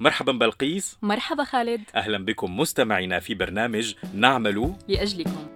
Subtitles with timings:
[0.00, 0.98] مرحبا بلقيس.
[1.02, 1.80] مرحبا خالد.
[1.94, 5.46] أهلا بكم مستمعينا في برنامج نعمل لأجلكم.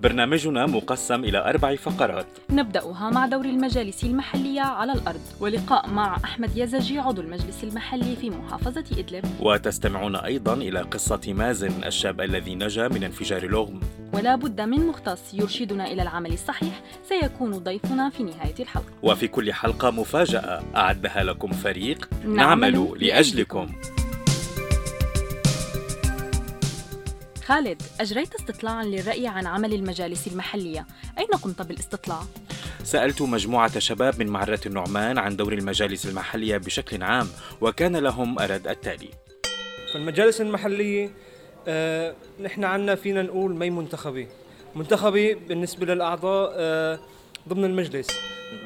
[0.00, 2.26] برنامجنا مقسم إلى أربع فقرات.
[2.50, 8.30] نبدأها مع دور المجالس المحلية على الأرض ولقاء مع أحمد يزجي عضو المجلس المحلي في
[8.30, 9.24] محافظة إدلب.
[9.40, 13.80] وتستمعون أيضا إلى قصة مازن الشاب الذي نجا من انفجار لغم.
[14.14, 18.92] ولا بد من مختص يرشدنا إلى العمل الصحيح سيكون ضيفنا في نهاية الحلقة.
[19.02, 20.62] وفي كل حلقة مفاجأة.
[20.76, 23.72] أعدها لكم فريق نعمل نعمل لأجلكم.
[27.44, 30.86] خالد أجريت استطلاعا للرأي عن عمل المجالس المحلية.
[31.18, 32.22] أين قمت بالاستطلاع؟
[32.84, 37.28] سألت مجموعة شباب من معرة النعمان عن دور المجالس المحلية بشكل عام
[37.60, 39.08] وكان لهم أرد التالي.
[39.94, 41.10] فالمجالس المحلية
[41.68, 44.28] آه، نحن عنا فينا نقول مي منتخبي.
[44.74, 46.98] منتخبي بالنسبة للأعضاء آه،
[47.48, 48.06] ضمن المجلس.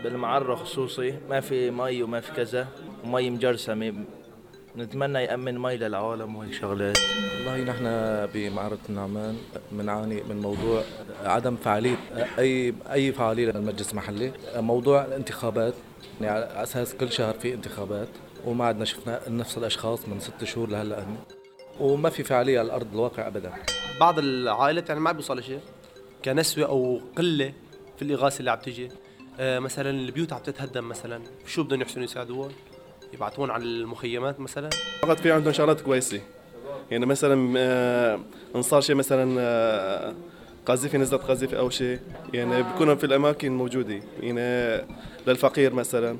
[0.05, 2.69] بالمعرة خصوصي ما في مي وما في كذا
[3.05, 3.95] ومي مجرسمة.
[4.76, 6.99] نتمنى يأمن مي للعالم وهيك شغلات.
[7.37, 7.85] والله نحن
[8.35, 9.37] بمعرض النعمان
[9.73, 10.82] بنعاني من موضوع
[11.24, 11.96] عدم فعالية
[12.38, 15.74] أي أي فعالية للمجلس المحلي، موضوع الانتخابات
[16.21, 18.09] يعني على أساس كل شهر في انتخابات
[18.45, 21.07] وما عدنا شفنا نفس الأشخاص من ست شهور لهلأ.
[21.80, 23.52] وما في فعالية على أرض الواقع أبدا.
[24.01, 25.60] بعض العائلات يعني ما بيوصل شيء.
[26.24, 27.52] كنسوة أو قلة
[27.96, 28.88] في الإغاثة اللي عم تيجي
[29.40, 31.20] آه، مثلا البيوت عم تتهدم مثلا.
[31.46, 32.51] شو بدهم يحسنوا يساعدوها
[33.15, 34.70] يبعتون على المخيمات مثلا.
[35.02, 36.20] فقط في عندهم شغلات كويسة.
[36.90, 38.20] يعني مثلا آه،
[38.57, 40.15] إن صار شيء مثلا آه،
[40.66, 41.98] قذيفه نزلت قذيفه أو شيء.
[42.35, 44.01] يعني بيكونوا في الأماكن موجودة.
[44.20, 44.85] يعني
[45.26, 46.18] للفقير مثلا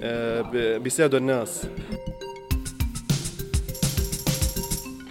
[0.00, 0.40] آه،
[0.78, 1.66] بيساعدوا الناس.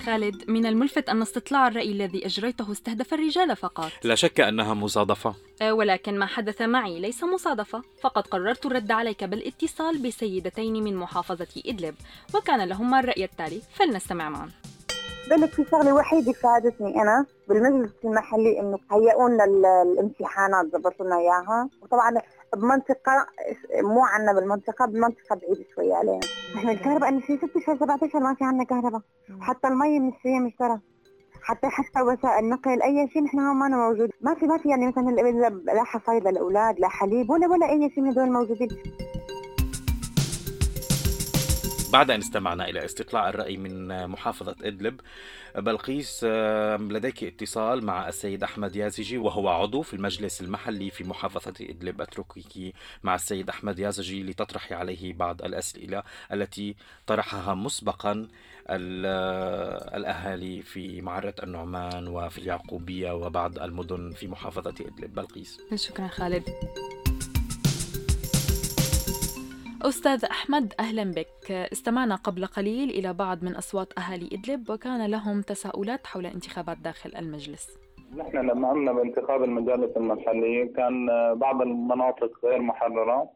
[0.07, 3.91] خالد من الملفت أن استطلاع الرأي الذي أجريته استهدف الرجال فقط.
[4.03, 5.35] لا شك أنها مصادفة.
[5.61, 7.83] آه، ولكن ما حدث معي ليس مصادفة.
[8.01, 11.95] فقد قررت الرد عليك بالاتصال بسيدتين من محافظة إدلب.
[12.35, 14.51] وكان لهما الرأي التالي فلنستمع معا.
[15.29, 21.17] بقول في شغله وحيده فادتني أنا بالمجلس المحلي إنه هيئوا لنا ال- الامتحانات ظبطوا لنا
[21.17, 21.69] إياها.
[21.81, 22.21] وطبعا
[22.55, 23.27] بمنطقة
[23.81, 26.19] مو عنا بالمنطقة بمنطقة بعيدة شوي علينا.
[26.55, 29.01] إحنا الكهرباء اللي في ست شهور سبعة اشهر ما في عنا كهرباء.
[29.41, 30.79] حتى المي مشتريه مشترى.
[31.41, 34.09] حتى حتى وسائل النقل أي شيء نحن ما موجود.
[34.21, 35.03] ما في ما في يعني مثلا
[35.73, 38.67] لا- حصايد للاولاد لا حليب ولا ولا أي شيء من هدول موجودين.
[41.91, 45.01] بعد أن استمعنا إلى استطلاع الرأي من محافظة إدلب
[45.55, 46.23] بلقيس
[46.79, 52.01] لديك اتصال مع السيد أحمد يازجي وهو عضو في المجلس المحلي في محافظة إدلب.
[52.01, 56.03] أتركك مع السيد أحمد يازجي لتطرحي عليه بعض الأسئلة
[56.33, 56.75] التي
[57.07, 58.27] طرحها مسبقا
[58.69, 65.15] آه، الأهالي في معرة النعمان وفي اليعقوبية وبعض المدن في محافظة إدلب.
[65.15, 65.59] بلقيس.
[65.75, 66.43] شكرا خالد.
[69.81, 71.51] أستاذ أحمد أهلا بك.
[71.51, 77.11] استمعنا قبل قليل إلى بعض من أصوات أهالي إدلب وكان لهم تساؤلات حول انتخابات داخل
[77.17, 77.79] المجلس.
[78.15, 80.73] نحن لما قمنا بانتخاب المجالس المحلية.
[80.73, 83.29] كان بعض المناطق غير محررة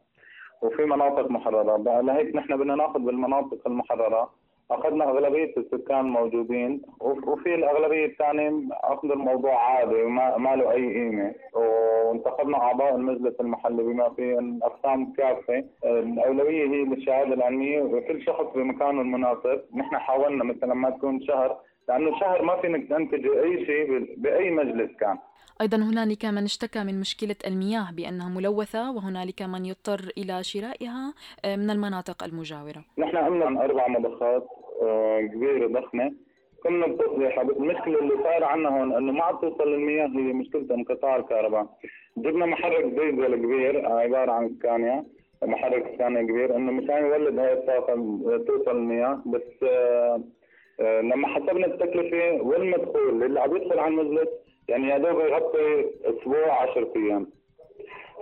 [0.62, 2.00] وفي مناطق محررة.
[2.00, 4.30] لهيك نحن بدنا ناخذ بالمناطق المحررة.
[4.74, 10.94] أخذنا أغلبية السكان موجودين وف- وفي الأغلبية الثانية أخذوا الموضوع عادي وما ما له أي
[10.94, 11.34] قيمة.
[11.54, 15.64] وانتخبنا أعضاء المجلس المحلي بما فيه الأقسام كافة.
[15.84, 19.60] الأولوية هي للشهادة العلمية وكل شخص بمكانه المناسب.
[19.74, 21.56] نحن حاولنا مثلا ما تكون شهر
[21.88, 25.18] لأنه شهر ما فينك تنتج أي شيء بأي مجلس كان.
[25.60, 31.56] أيضا هنالك من اشتكى من مشكلة المياه بأنها ملوثة وهنالك من يضطر إلى شرائها آه،
[31.56, 32.84] من المناطق المجاورة.
[32.98, 34.46] نحن عملنا عن أربع مضخات.
[35.32, 36.12] كبيره ضخمه
[36.62, 40.74] كنا بتصليحها بس المشكلة اللي صار عندنا هون إنه ما عم توصل المياه هي مشكله
[40.74, 41.66] انقطاع الكهرباء.
[42.16, 45.04] جبنا محرك ديزل كبير آه، عبارة عن سكانيا
[45.42, 47.94] محرك سكانيا كبير إنه مشان يولد هاي الطاقة
[48.46, 49.22] توصل المياه.
[49.26, 50.22] بس آه،
[50.80, 54.28] آه، لما حسبنا التكلفة والمدخول اللي عم يدخل على المجلس
[54.68, 57.26] يعني يا دوب يغطي أسبوع 10 أيام.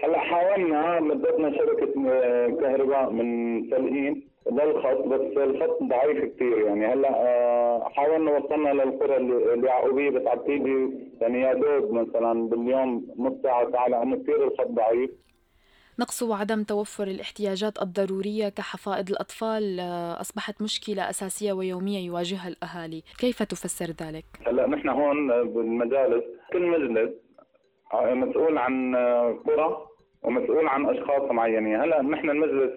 [0.04, 4.29] هلأ حاولنا مدتنا شبكة آه، كهرباء من سلقين.
[4.46, 6.86] للخط بس الخط ضعيف كثير يعني.
[6.86, 10.90] هلا آه، حاولنا وصلنا للقرى اللي- اليعقوبية بس عم تيجي
[11.20, 15.10] يعني يا دوب مثلا باليوم نص ساعة ساعة لأنه كثير الخط ضعيف.
[16.00, 23.02] نقص وعدم توفر الاحتياجات الضرورية كحفائض الأطفال آه، أصبحت مشكلة أساسية ويومية يواجهها الأهالي.
[23.18, 27.10] كيف تفسر ذلك؟ هلا نحن هون بالمجالس كل مجلس
[27.94, 28.96] آه، مسؤول عن
[29.46, 29.86] قرى
[30.22, 31.80] ومسؤول عن أشخاص معينين.
[31.80, 32.72] هلا نحن المجلس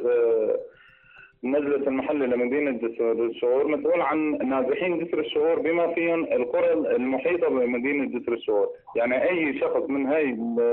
[1.44, 8.20] المجلس المحلي لمدينة جسر الشهور مسؤول عن نازحين جسر الشهور بما فيهم القرى المحيطة بمدينة
[8.20, 8.68] جسر الشهور.
[8.96, 10.26] يعني أي شخص من هاي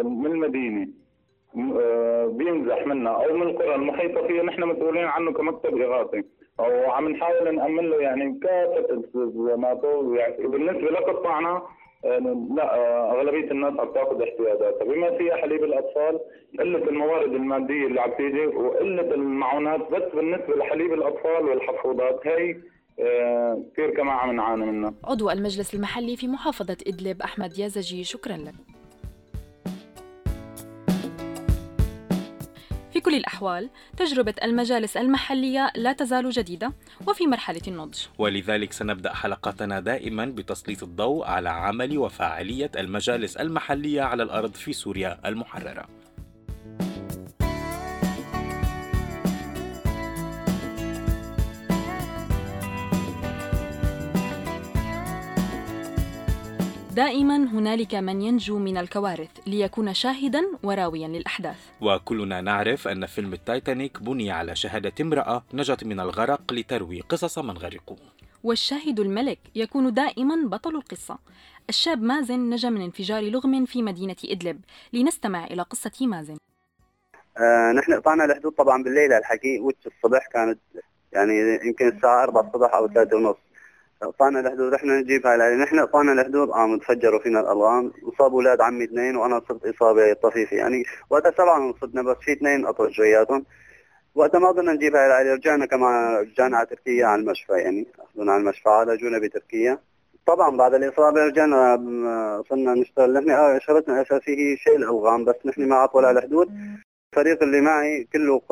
[0.03, 0.89] من المدينة
[1.81, 6.25] آه، بينزح منا أو من القرى المحيطة فيه نحن مسؤولين عنه كمكتب إغاثي.
[6.59, 11.63] وعم نحاول نأمن له يعني كافة التزاماته يعني بالنسبة لقطاعنا
[12.05, 16.21] لا آه، أغلبية الناس عم تأخذ احتياجاتها بما فيها حليب الأطفال
[16.59, 22.57] قلة الموارد المادية اللي عم تيجي وقلة المعونات بس بالنسبة لحليب الأطفال والحفوضات هي
[23.73, 24.95] كثير كمان عم نعاني منها.
[25.05, 28.55] عضو المجلس المحلي في محافظة إدلب أحمد يازجي شكرا لك.
[33.11, 36.73] كل الأحوال تجربة المجالس المحلية لا تزال جديدة
[37.07, 37.99] وفي مرحلة النضج.
[38.19, 45.21] ولذلك سنبدأ حلقتنا دائما بتسليط الضوء على عمل وفاعلية المجالس المحلية على الأرض في سوريا
[45.27, 45.89] المحررة.
[56.95, 61.57] دائما هنالك من ينجو من الكوارث ليكون شاهدا وراويا للأحداث.
[61.81, 67.59] وكلنا نعرف أن فيلم التايتانيك بني على شهادة امرأة نجت من الغرق لتروي قصص من
[67.59, 67.97] غرقوا.
[68.45, 71.19] والشاهد الملك يكون دائما بطل القصة.
[71.69, 74.61] الشاب مازن نجا من انفجار لغم في مدينة إدلب،
[74.93, 76.37] لنستمع إلى قصة مازن.
[77.39, 80.59] آه نحن قطعنا الحدود طبعا بالليل الحكي الصبح كانت
[81.13, 81.33] يعني
[81.67, 83.37] يمكن الساعة 4 الصبح أو 3 ونص
[84.03, 87.93] الحدود رحنا نجيب هاي العيله نحن قطعنا الحدود قاموا تفجروا فينا الألغام.
[88.03, 90.57] وصابوا أولاد عمي اثنين وأنا صرت إصابة طفيفة.
[90.57, 93.45] يعني وقتها سبعة صرنا بس في اثنين قطعوا جوياتهم.
[94.15, 95.35] وقتها ما قدرنا نجيب هاي العيلة.
[95.35, 97.53] رجعنا كمان رجعنا على تركيا على المشفى.
[97.53, 99.79] يعني اخذونا على المشفى عالجونا بتركيا.
[100.27, 101.77] طبعا بعد الإصابة رجعنا
[102.49, 103.15] صرنا نشتغل.
[103.15, 106.49] نحن آه، شغلتنا الأساسية هي شيء الألغام بس نحن ما عطوا الحدود.
[107.13, 108.43] الفريق اللي معي كله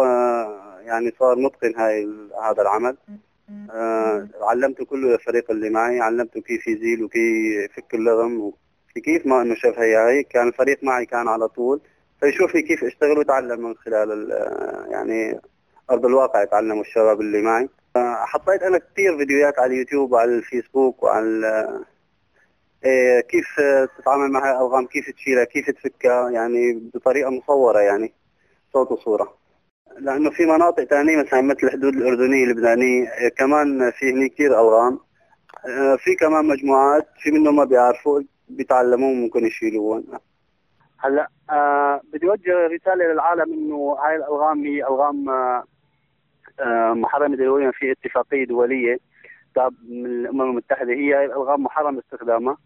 [0.80, 2.08] يعني صار متقن هاي
[2.44, 2.96] هذا العمل.
[3.70, 8.52] آه علمته كله الفريق اللي معي علمته كيف يزيل وكيف يفك اللغم
[8.96, 11.80] وكيف ما إنه شاف هي هاي كان الفريق معي كان على طول.
[12.20, 14.30] فيشوف كيف اشتغل وتعلم من خلال
[14.90, 15.40] يعني
[15.90, 17.68] أرض الواقع يتعلموا الشباب اللي معي.
[17.96, 21.80] آه حطيت أنا كثير فيديوهات على اليوتيوب وعلى الفيسبوك وعلى
[22.84, 23.46] إيه كيف
[23.98, 28.12] تتعامل مع الألغام كيف تشيلها كيف تفكها يعني بطريقة مصورة يعني
[28.72, 29.34] صوت وصورة.
[30.00, 33.06] لأنه في مناطق ثانية مثلا مثل الحدود الأردنية اللبنانيه
[33.38, 34.98] كمان في هني كثير ألغام.
[35.66, 40.04] آه، في كمان مجموعات في منهم ما بيعرفوا بيتعلموا ممكن يشيلوهم
[40.98, 45.64] هلأ آه بدي اوجه رسالة للعالم إنه هاي الألغام هي ألغام آه,
[46.60, 48.98] آه، محرمة دوليا في اتفاقية دولية.
[49.88, 52.56] من الأمم المتحدة هي الألغام محرم استخدامها.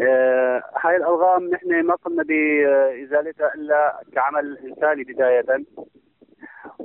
[0.00, 5.64] آه هاي الألغام نحن ما قمنا بإزالتها إلا كعمل إنساني بداية.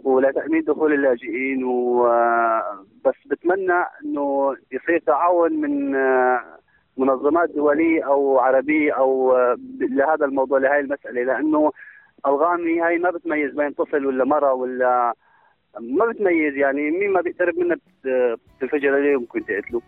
[0.06, 5.92] ولتامين دخول اللاجئين وبس بتمنى إنه يصير تعاون من
[6.98, 9.38] منظمات دولية أو عربية أو
[9.80, 11.72] لهذا الموضوع لهي المسألة لأنه
[12.28, 15.14] الغامي هاي ما بتميز بين طفل ولا مرة ولا
[15.80, 17.78] ما بتميز يعني مين ما بيقترب منها
[18.58, 19.82] بتنفجر عليه وممكن تقتله.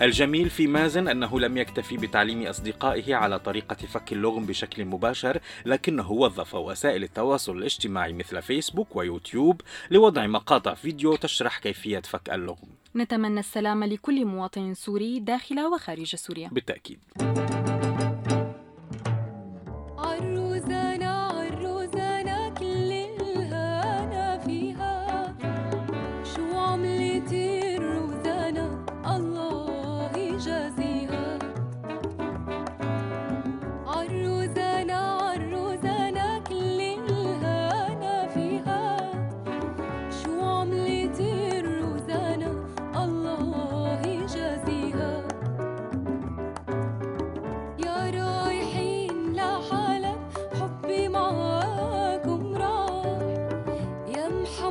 [0.00, 6.12] الجميل في مازن أنه لم يكتفي بتعليم أصدقائه على طريقة فك اللغم بشكل مباشر لكنه
[6.12, 9.60] وظف وسائل التواصل الاجتماعي مثل فيسبوك ويوتيوب
[9.90, 12.68] لوضع مقاطع فيديو تشرح كيفية فك اللغم.
[12.96, 16.48] نتمنى السلام لكل مواطن سوري داخل وخارج سوريا.
[16.48, 16.98] بالتأكيد.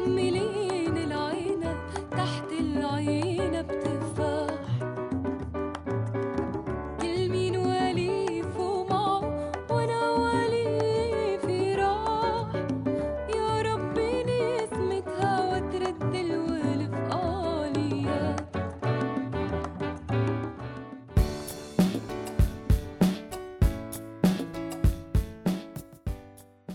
[0.06, 0.62] حملي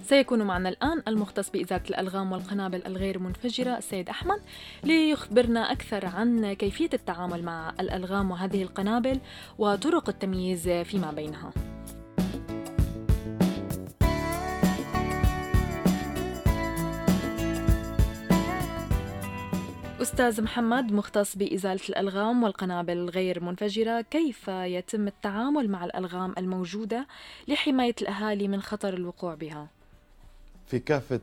[0.09, 4.41] سيكون معنا الآن المختص بإزالة الألغام والقنابل الغير منفجرة السيد أحمد
[4.85, 9.21] ليخبرنا أكثر عن كيفية التعامل مع الألغام وهذه القنابل
[9.59, 11.53] وطرق التمييز فيما بينها
[20.03, 27.07] أستاذ محمد مختص بإزالة الألغام والقنابل الغير منفجرة كيف يتم التعامل مع الألغام الموجودة
[27.49, 29.78] لحماية الأهالي من خطر الوقوع بها؟
[30.69, 31.21] في كافة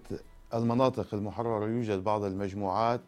[0.54, 3.02] المناطق المحررة يوجد بعض المجموعات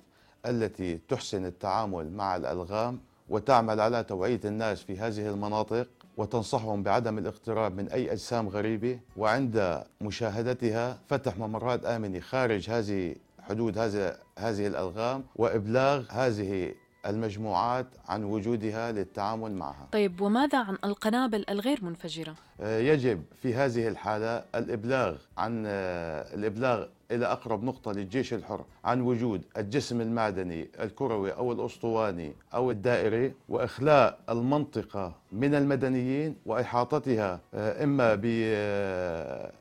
[0.46, 7.76] التي تحسن التعامل مع الألغام وتعمل على توعية الناس في هذه المناطق وتنصحهم بعدم الاقتراب
[7.76, 9.00] من أي أجسام غريبة.
[9.18, 16.74] وعند مشاهدتها فتح ممرات آمنة خارج هذه حدود هذه هذه الألغام وإبلاغ هذه
[17.08, 23.88] المجموعات عن وجودها للتعامل معها طيب وماذا عن القنابل الغير منفجرة؟ آه، يجب في هذه
[23.88, 31.32] الحالة الإبلاغ عن آه، الإبلاغ إلى أقرب نقطة للجيش الحر عن وجود الجسم المعدني الكروي
[31.32, 38.16] أو الأسطواني أو الدائري وإخلاء المنطقة من المدنيين وإحاطتها آه، إما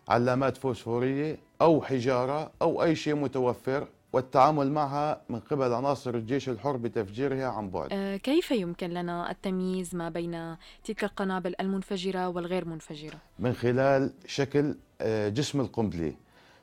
[0.08, 6.76] بعلامات فوسفورية أو حجارة أو أي شيء متوفر والتعامل معها من قبل عناصر الجيش الحر
[6.76, 7.88] بتفجيرها عن بعد.
[7.92, 14.76] آه، كيف يمكن لنا التمييز ما بين تلك القنابل المنفجرة والغير منفجرة؟ من خلال شكل
[15.00, 16.12] آه، جسم القنبلة.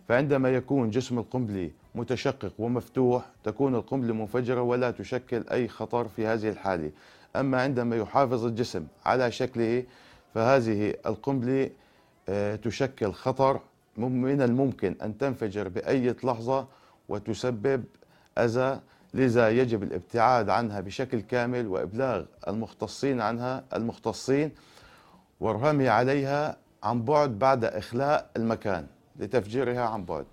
[0.10, 6.50] فعندما يكون جسم القنبلة متشقق ومفتوح تكون القنبلة منفجرة ولا تشكل أي خطر في هذه
[6.50, 6.92] الحالة.
[7.36, 9.84] أما عندما يحافظ الجسم على شكله
[10.34, 11.70] فهذه القنبلة
[12.30, 13.60] آه، تشكل خطر
[13.98, 16.68] من الممكن أن تنفجر بأي لحظة
[17.10, 17.84] وتسبب
[18.38, 18.80] أذى
[19.14, 24.52] لذا يجب الابتعاد عنها بشكل كامل وإبلاغ المختصين عنها المختصين
[25.40, 28.88] والرمي عليها عن بعد بعد إخلاء المكان
[29.20, 30.26] لتفجيرها عن بعد.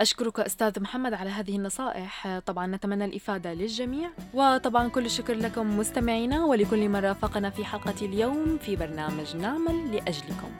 [0.00, 2.38] أشكرك أستاذ محمد على هذه النصائح.
[2.46, 4.10] طبعا نتمنى الإفادة للجميع.
[4.34, 10.50] وطبعا كل الشكر لكم مستمعينا ولكل من رافقنا في حلقة اليوم في برنامج نعمل لأجلكم.